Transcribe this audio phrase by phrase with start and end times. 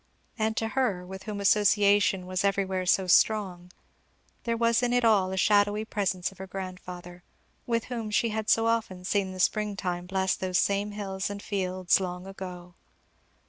[0.39, 3.71] And to her, with whom association was everywhere so strong,
[4.45, 7.21] there was in it all a shadowy presence of her grandfather,
[7.67, 11.43] with whom she had so often seen the spring time bless those same hills and
[11.43, 12.73] fields long ago.